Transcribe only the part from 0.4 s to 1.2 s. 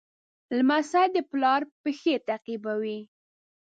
لمسی د